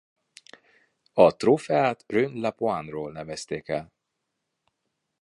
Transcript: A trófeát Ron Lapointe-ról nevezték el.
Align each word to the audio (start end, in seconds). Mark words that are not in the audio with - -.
A 1.13 1.35
trófeát 1.35 2.03
Ron 2.07 2.39
Lapointe-ról 2.39 3.11
nevezték 3.11 3.67
el. 3.67 3.93